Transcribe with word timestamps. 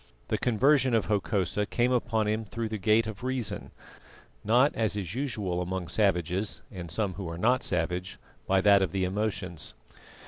The 0.29 0.39
conversion 0.39 0.95
of 0.95 1.05
Hokosa 1.05 1.67
came 1.67 1.91
upon 1.91 2.27
him 2.27 2.43
through 2.43 2.69
the 2.69 2.79
gate 2.79 3.05
of 3.05 3.23
reason, 3.23 3.69
not 4.43 4.73
as 4.75 4.97
is 4.97 5.13
usual 5.13 5.61
among 5.61 5.89
savages 5.89 6.63
and 6.71 6.89
some 6.89 7.13
who 7.13 7.29
are 7.29 7.37
not 7.37 7.61
savage 7.61 8.17
by 8.47 8.61
that 8.61 8.81
of 8.81 8.93
the 8.93 9.03
emotions. 9.03 9.75